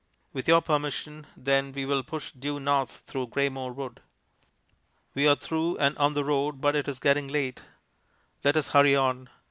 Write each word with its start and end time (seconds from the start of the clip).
With 0.33 0.47
your 0.47 0.61
permission 0.63 1.27
then 1.37 1.73
we 1.73 1.85
will 1.85 2.01
push 2.01 2.31
due 2.31 2.59
north 2.59 3.01
through 3.01 3.27
Greymoor 3.27 3.71
Wood. 3.73 4.01
We 5.13 5.27
are 5.27 5.35
through 5.35 5.77
and 5.77 5.95
on 5.99 6.15
the 6.15 6.23
road, 6.25 6.59
but 6.59 6.75
it 6.75 6.87
is 6.87 6.97
getting 6.97 7.27
late. 7.27 7.61
I 8.43 8.47
et 8.49 8.57
us 8.57 8.69
hurry 8.69 8.95
on. 8.95 9.29